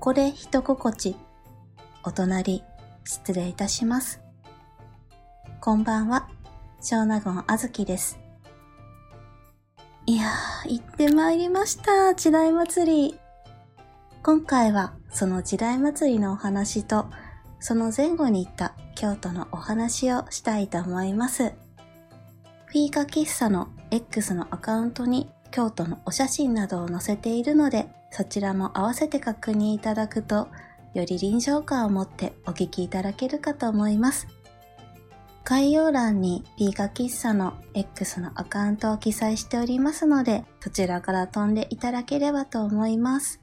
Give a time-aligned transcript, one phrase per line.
[0.00, 1.14] ここで一心地。
[2.04, 2.64] お隣、
[3.04, 4.22] 失礼いたします。
[5.60, 6.26] こんばんは、
[6.80, 8.18] 小納言あずきです。
[10.06, 13.20] いやー、行ってまいりました、時代祭り。
[14.22, 17.04] 今回はその時代祭りのお話と、
[17.58, 21.52] その前後に行った京都のお話をしたいと思います。
[22.64, 30.48] フィーカ喫茶の X のアカウントに京都のお写真などを載せているので、そちらも合わせて確認いただくと、
[30.94, 34.26] より臨場感を持ってお聞きいただけるかと思います。
[35.44, 43.40] 概要欄にピーカ喫茶の X のアカウントを記載しておりますので、そちらから飛んでいただければと思います。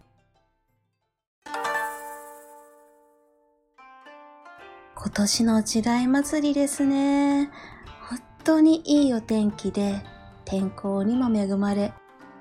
[4.96, 7.50] 今年の時代祭りですね。
[8.10, 10.02] 本当にいいお天気で、
[10.46, 11.94] 天候にも恵まれ、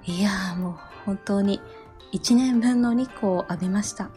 [0.04, 1.60] いやーもう本当に
[2.12, 4.10] 一年分の日光を浴びました。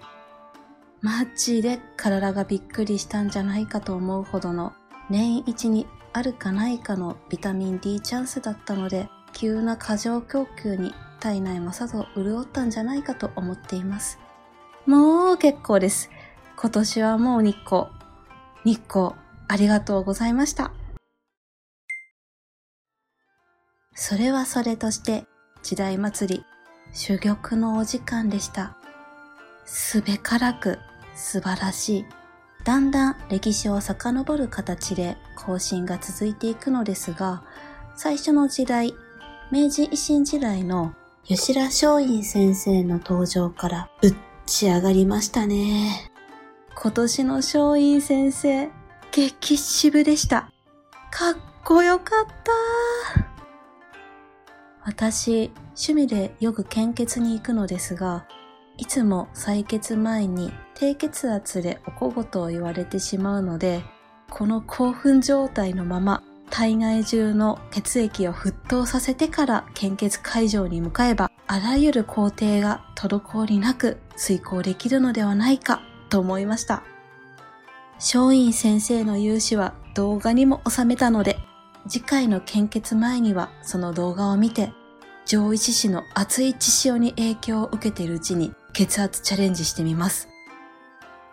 [1.01, 4.73] マジで体がびっくりしたんじゃないかと思うほどの
[5.09, 14.19] 年一にあるかないかのビタミン D チャンスだったので、急な過剰供給に体内もさぞ潤ったんじゃないかと思っています。
[14.85, 16.09] もう結構です。
[16.57, 17.87] 今年はもう日光。
[18.65, 19.11] 日光、
[19.47, 20.73] ありがとうございました。
[23.93, 25.25] それはそれとして、
[25.61, 26.45] 時代祭り、
[26.93, 28.75] 珠玉のお時間でした。
[29.65, 30.79] すべからく
[31.15, 32.05] 素晴らしい。
[32.63, 37.43] だんだん歴史を遡る形で更新が続いていくのですが、
[37.95, 38.93] 最初の時代、
[39.51, 46.11] 明治維新時代の吉田松陰先生の登場からぶっち上がりましたね。
[46.75, 48.69] 今年の松陰先生、
[49.11, 50.51] 激渋でした。
[51.11, 53.28] かっこよかった。
[54.89, 58.25] 私、趣味でよく献血に行くのですが、
[58.75, 63.83] いつも採血前に低血圧でお小言を言われてしまうので、
[64.31, 76.81] この興奮状態のまま体外中の血液を沸騰させてから献血会場に向かえば、あらゆる工程が滞りなく遂行できるのではないかと思いました。
[77.97, 81.37] 松陰先生の勇姿は動画にも収めたので、
[81.87, 84.73] 次回の献血前にはその動画を見て、
[85.29, 90.27] 上位志士の熱い血潮に影響を受けているうちに血圧チャレンジしてみます。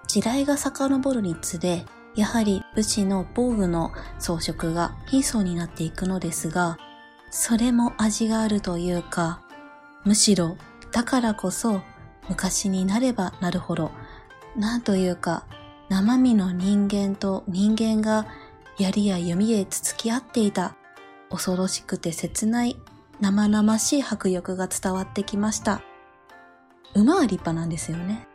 [0.06, 6.76] 時代が遡るにつれ、やはり武士の防具の装飾が貧相になっていくのですが、
[7.30, 9.40] それも味があるというか、
[10.04, 10.58] むしろ
[10.92, 11.80] だからこそ
[12.28, 13.92] 昔になればなるほど、
[14.56, 15.46] なんというか
[15.88, 18.26] 生身の人間と人間が
[18.78, 20.76] 槍や弓でつつき合っていた
[21.30, 22.76] 恐ろしくて切ない
[23.20, 25.82] 生々しい迫力が伝わってきました。
[26.94, 28.26] 馬は立派なんですよね。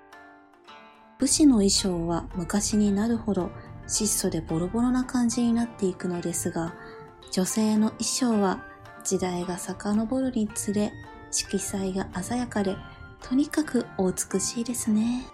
[1.19, 3.51] 武士の衣装は昔になるほど
[3.87, 6.73] 質素でボロボロな感じになっていくのですが、
[7.31, 8.63] 女性の衣装は
[9.03, 10.91] 時代が遡るにつれ
[11.31, 12.75] 色彩が鮮やかで、
[13.21, 15.25] とにかくお美しいですね。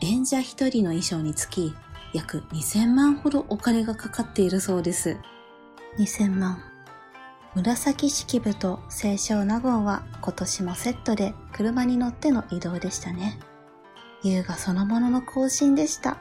[0.00, 1.74] 演者一人の衣装につき
[2.12, 5.18] 約2000万ほどお金がかかっているそうです。
[5.98, 6.73] 2000万。
[7.54, 13.38] 紫式部と清少納言は今年もセットで車に乗っての移動でしたね。
[14.24, 16.18] 優雅そのものの更新でした。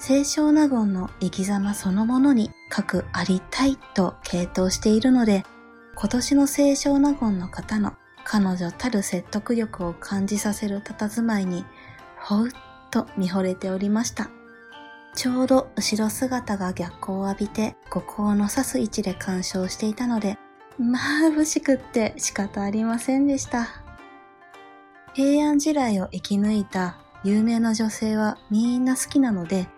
[0.00, 5.44] 清少納言の生き様そのものに各ありたいと傾倒しているので、
[5.96, 11.64] 今年の清少納言の方の彼女たる説得力を感じさせる佇まいに、
[12.16, 12.50] ほうっ
[12.90, 14.30] と見惚れておりました。
[15.14, 20.38] ちょうど後ろ姿が逆光を浴びて、五光の刺す位置で鑑賞していたので、
[20.80, 23.68] 眩しくって仕方ありませんでした。
[25.12, 29.68] 平安時代を生き抜いた有名な女性はみんな好きなので、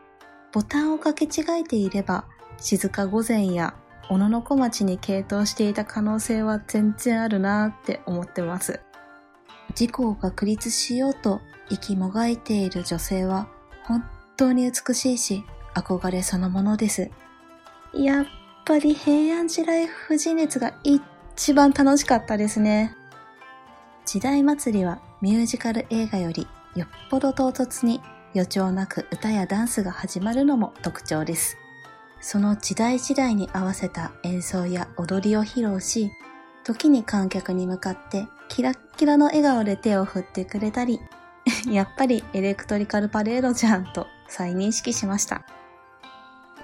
[0.53, 2.26] ボタンを掛け違えていれば、
[2.59, 3.75] 静か御前や
[4.09, 8.81] 小野の小町に傾倒していた可能性は全然あるなーって思ってます。
[9.71, 11.41] 自己を確立しようと
[11.71, 13.48] 息もがいている女性は
[14.42, 15.44] 当に美しいし
[15.74, 17.10] 憧れそのものです。
[17.94, 18.27] やっ
[18.65, 22.97] ぱり平安時代富士熱が一番楽しかったですね。
[24.04, 28.00] 時代祭りはミュージカル映画よりよっぽど唐突に
[28.34, 31.56] 予兆なく歌やダンスが始まるのも特徴です。
[32.21, 36.10] その時代時代に合わせた演奏や踊りを披露し、
[36.65, 41.00] 時に観客に向かってキラッキラの笑顔で手を振ってくれたり、
[41.71, 45.44] やっぱりエレクトリカルパレードじゃんと再認識しました。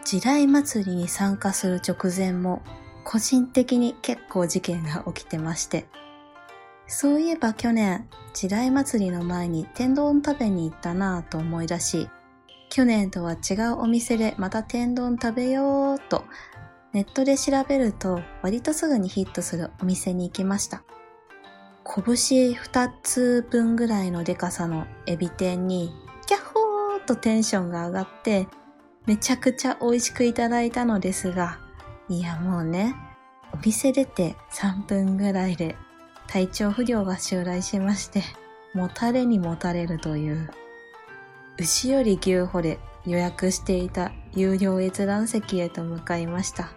[0.02, 2.62] 時代祭りに参加する直前も
[3.04, 5.86] 個人的に結構事件が起きてまして、
[6.86, 12.08] そういえば去年、時代祭りの前に天丼食べに行ったなぁと思い出し、
[12.70, 16.24] 去年とは違うお店でまた天丼食べようと
[16.92, 20.82] ネットで調べると割とすぐにヒットするお店に行きました。
[21.84, 22.04] 拳
[22.52, 25.92] 2つ分ぐらいのデカさのエビ天に
[27.08, 28.46] とテンションが上がって
[29.06, 31.58] めちゃくちゃ美味しくいただいたのですが、
[32.10, 32.94] いやもうね、
[33.54, 35.76] お店出て3分ぐらいで
[36.26, 38.22] 体調不良が襲来しまして、
[38.74, 40.50] もたれにもたれるという、
[41.58, 46.68] 牛より牛歩で予約していた有料閲覧席へと向かいました。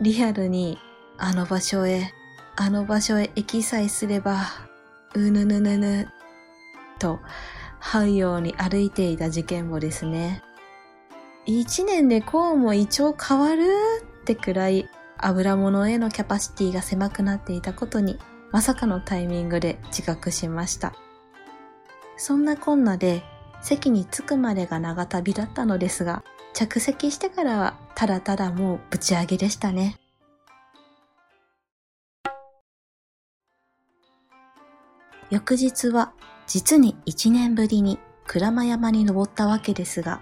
[0.00, 0.78] リアルに
[1.18, 2.10] あの場所へ、
[2.56, 4.46] あの場所へ行きさえすれば、
[5.14, 6.08] うぬぬぬぬ、
[6.98, 7.20] と、
[7.82, 10.42] 這うように歩いていた事件簿ですね。
[11.44, 13.62] 一年でこうも胃腸変わる
[14.20, 14.88] ってくらい
[15.18, 18.18] 油物へのキャパシティが狭くなっていたことに
[18.52, 20.94] まさかのタイミングで自覚しました。
[22.16, 23.24] そんなこんなで
[23.60, 29.96] 席に着くまでが長旅だったのですが、着席してからはただただもうぶち上げでしたね。
[35.30, 36.12] 翌日は
[36.52, 40.20] 実に1年ぶりに鞍馬山に登ったわけですが、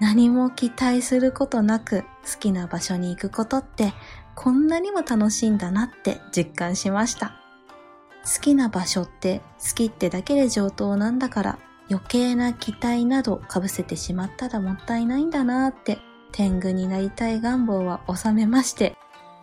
[0.00, 3.94] 何も期待することなく好きな場所に行くことって
[4.34, 7.40] こんなにも楽しいんだなって実感しました。
[8.24, 11.58] 好きな場所って好きってだけで上等なんだから
[11.88, 15.98] 余計な期待など被せてしまったらもったいないんだなって
[16.32, 18.96] 天狗になりたい願望は収めまして、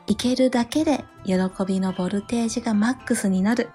[0.08, 1.36] 行けるだけで喜
[1.66, 3.70] びのボルテージがマックスになる。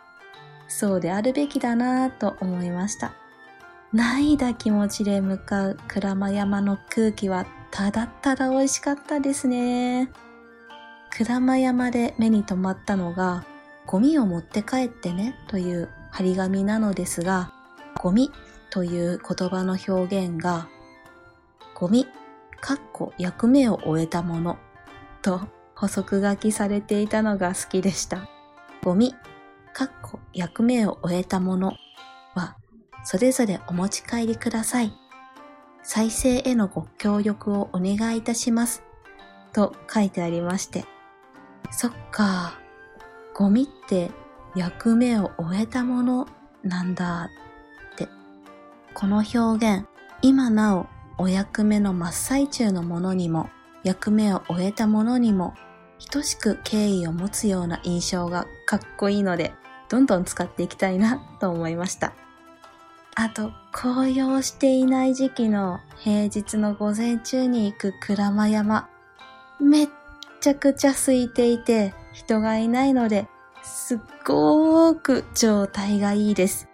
[0.69, 3.15] そうであるべきだなぁと思いました。
[3.93, 10.11] ないだ気持ちで向かう鞍馬山の空気はただただ美味しかったですね。
[11.11, 13.45] 鞍馬山で目に留まったのが、
[13.87, 17.53] ゴミを持って帰ってねという張り紙なのですが、
[17.97, 18.31] ゴミ
[18.71, 20.69] という言葉の表現が、
[21.75, 22.07] ゴミ、
[22.61, 24.59] かっこ役目を終えたもの
[25.23, 25.41] と
[25.75, 28.29] 補足書きされていたのが好きでした。
[28.83, 29.15] ゴミ、
[29.79, 31.77] かっこ役目を終えたもの
[32.35, 32.57] は
[33.05, 34.93] それぞれお持ち帰りください。
[35.85, 38.83] 再生へのご協力をお願いいたします。
[39.53, 40.85] と書いてありまして。
[41.71, 42.59] そっか。
[43.37, 44.11] ゴミって
[44.57, 46.27] 役目を終えたもの
[46.65, 47.31] なんだ
[47.95, 48.09] って。
[48.95, 49.87] この表現、
[50.23, 50.89] 今なお
[51.19, 53.49] お役目の真っ最中のものにも、
[53.85, 55.55] 役目を終えたものにも、
[56.11, 59.55] 等しく敬意を持つような印象がかっこいいので、
[59.89, 62.13] どんどん使っていきたいなと思いました。
[63.15, 68.89] あと、紅葉していない時期の平日の午前中に行く鞍馬山。
[69.61, 69.89] めっ
[70.41, 73.27] ちゃくちゃ空いていて人がいないので、
[73.63, 76.69] すっごーく状態がいいです。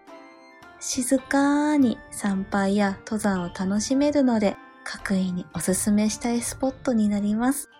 [0.81, 7.71] 静かに参拝や登山を楽しめるので、各位におすすめしたいスポットになります。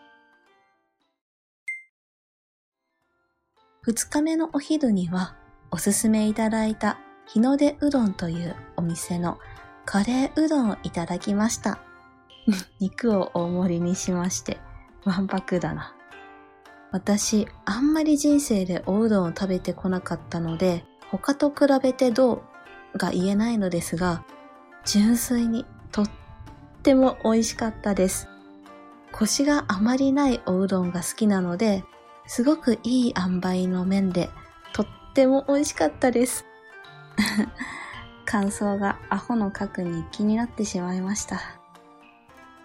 [3.87, 5.35] 二日目のお昼には、
[5.71, 9.39] おすすめいただいた日の出うどんというお店の
[9.85, 11.79] カレーうどんをいただきました。
[12.81, 14.59] 肉を大盛りにしまして、
[15.05, 15.95] わんぱくだな。
[16.93, 22.43] 私、あんまり人生でおうどんを食べてこなかったので、他と比べてど
[22.95, 24.25] うが言えないのですが、
[24.87, 26.11] 純粋にとっ
[26.83, 28.31] ても美味しかったです。
[29.13, 31.85] コシがあまりないおうどんが好きなので、
[32.27, 34.31] すごくいい塩梅の麺で、
[34.73, 36.45] とっても美味しかったです。
[38.25, 41.41] 感想がアホの書く日記になってしまいました。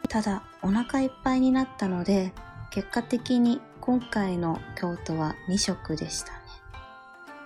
[0.07, 2.33] ただ、お腹いっぱいになったので、
[2.71, 6.39] 結果的に今回の京都は2食でしたね。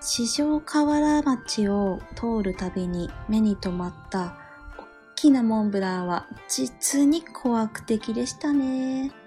[0.01, 4.35] 四条河原町を通るたびに目に留まった
[4.77, 9.22] 大きなモンブランは実に怖悪的でしたね。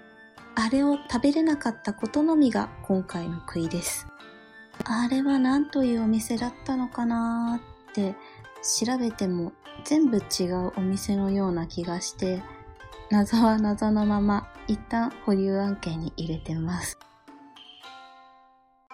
[0.59, 4.07] あれを食べれなかったことのみが今回の悔いです。
[4.85, 8.15] あれは何というお店だったのかなーって
[8.83, 12.41] 調べても全部違うお店のような気がして、
[13.11, 16.97] 謎は謎のまま一旦保留案件に入れてます。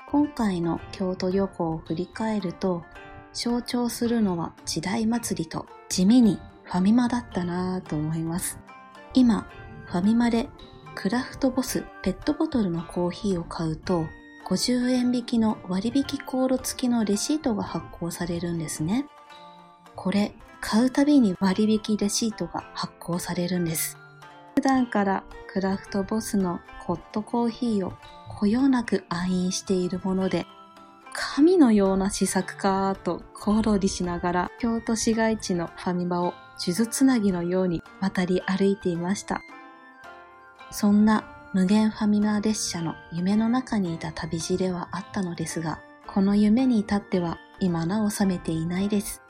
[0.10, 2.84] 今回の京都旅行を振り返ると、
[3.32, 8.60] 象徴するのは時代祭りと地味にファミマだったなぁと思います。
[9.13, 9.48] 今、
[9.86, 10.50] ファミマで
[10.96, 14.06] クラフトボスペットボトルのコーヒーを買うと
[14.46, 19.06] 50円引きの割引コード付きのレシートが発行されるんですね。
[19.96, 23.98] これ、買うたびに割引レシートが発行されるんです。
[24.56, 27.94] 普段からクラフトボスのホットコーヒーを
[28.38, 30.46] こよなく愛飲しているもので、
[31.14, 39.42] 神のような施策かと小躍りしながら京都市街地のファミマを数珠つなぎのように渡り歩いていました。
[40.74, 49.22] そんな無限ファミマ列車の夢の中にいた旅路ではあったのですが、この夢に至っては今なお覚めていないです。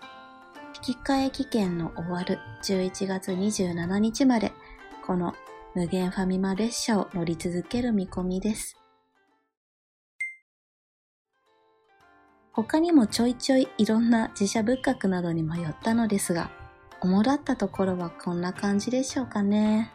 [0.88, 4.54] 引き換え期限の終わる11月27日まで、
[5.06, 5.34] この
[5.76, 8.78] 無限ファミマ列車を乗り続ける見込みです。
[12.54, 16.52] 他にもちょいちょいいろんな自社仏閣などにも寄ったのですが、
[17.02, 19.92] 主だったところはこんな感じでしょうかね。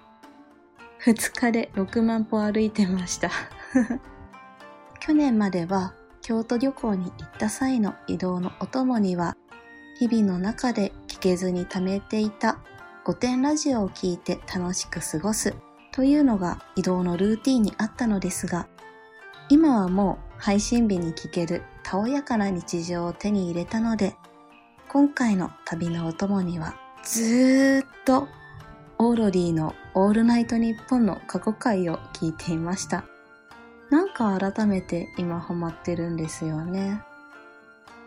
[1.04, 3.30] 2日で6万歩歩いてました。
[5.00, 9.36] 去年までは京都旅行に行った際の移動のお供には、
[9.98, 12.58] 日々の中で聞けずに溜めていた
[13.04, 15.54] 5点ラジオを聞いて楽しく過ごす
[15.92, 18.68] というのが移動のルーティンにあったのですが、
[19.48, 24.14] 今はもう配信日に聞けるたおやかな日常を手に入れたので、
[24.88, 28.28] 今回の旅のお供にはずーっと
[28.98, 33.02] オーロリーのオールナイトニッポンの過去回を聞いていました。
[33.90, 37.02] なんか改めて今ハマってるんですよね。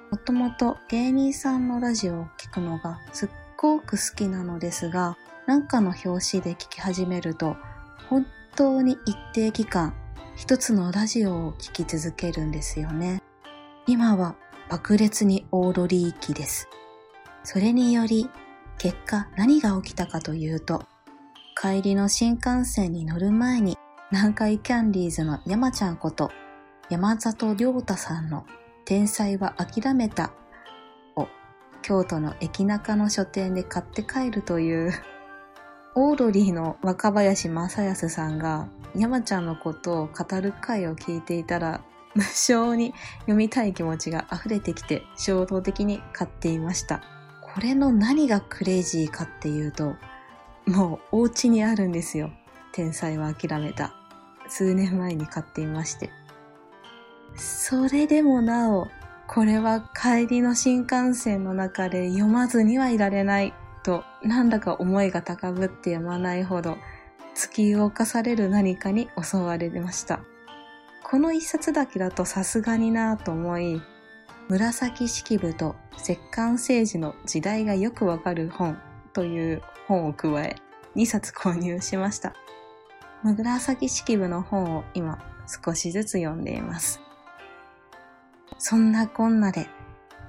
[0.09, 7.57] もともと芸人さんのラジオを聞くのがすっごく好きなのですが、なんかの表紙で聞き始めると
[8.07, 9.93] 本当に一定期間
[10.37, 13.21] 一つのラジオを聴き続けるんですよね。
[13.85, 14.37] 今は
[14.69, 16.69] 爆裂にオーロリー期です。
[17.43, 18.29] それにより
[18.77, 20.85] 結果何が起きたかというと
[21.61, 23.77] 帰りの新幹線に乗る前に
[24.11, 26.31] 南海キャンディーズの山ちゃんこと
[26.89, 28.47] 山里亮太さんの
[28.83, 30.33] 天才は諦めた
[31.15, 31.27] を
[31.83, 34.91] 京都の駅中の書店で買って帰るという
[35.93, 41.83] オードリーの若林正康さんが山ちゃんのことを語る回を聞いていたら
[42.15, 47.03] 無性に読みたい気持ちが溢れてきて衝動的に買っていました。
[47.53, 49.95] これの何がクレイジーかっていうと、
[50.65, 52.31] もうお家にあるんですよ。
[52.71, 53.93] 天才は諦めた。
[54.47, 56.09] 数年前に買っていまして。
[57.35, 58.87] それでもなお、
[59.27, 63.53] これは帰りの新幹線の中で読まずにはいられない
[63.83, 66.77] となんだか思いが高ぶってやまないほど
[67.33, 70.19] 突き動かされる何かに襲われました。
[71.03, 73.81] この一冊だけだとさすがになぁと思い、
[74.49, 78.77] 紫式部と石棺政治の時代がよくわかる本
[79.13, 80.55] という本を加え
[80.95, 82.33] 2冊購入しました。
[83.23, 87.01] 紫式部の本を今少しずつ読んでいます。
[88.57, 89.67] そんなこんなで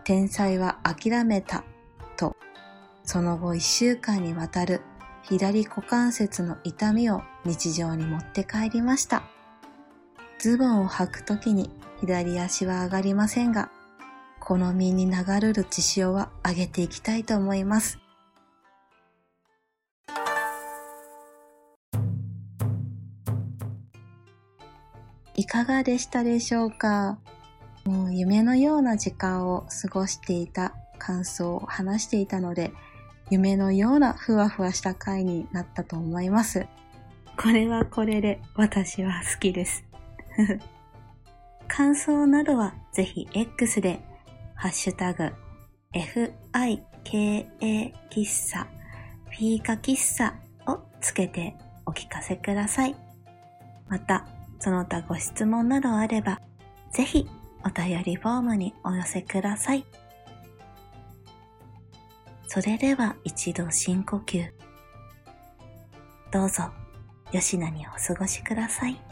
[0.05, 1.65] 天才は諦めた
[2.17, 2.37] と
[3.05, 4.81] その後一週間にわたる
[5.23, 9.23] 左股関節の痛みを日常に持って帰りました。
[10.39, 11.71] ズボンを履くときに
[12.01, 13.71] 左足は上がりませんが、
[14.41, 18.02] この身に流れる血潮は上げていきたいと思います。
[25.35, 27.19] いかがでしたでしょうか？
[27.85, 32.73] もう夢のような時間を過ごしていた感想を話していたので、
[33.31, 36.67] 夢のようなふわふわした回になったと思います。
[37.37, 39.85] これはこれで私は好きです。
[41.67, 44.01] 感想などはぜひ X で
[44.55, 45.33] ハッシュタグ
[45.95, 46.83] FIKA
[48.11, 48.67] 喫茶
[49.31, 50.35] フィーカ喫茶
[50.71, 52.95] をつけてお聞かせください。
[53.89, 54.27] また、
[54.63, 56.41] その他ご質問などあれば、
[56.93, 57.29] ぜひ
[57.65, 59.85] お便りフォームにお寄せください。
[62.47, 64.53] それでは一度深呼吸。
[66.31, 66.71] どうぞ、
[67.33, 69.12] 吉なにお過ごしください。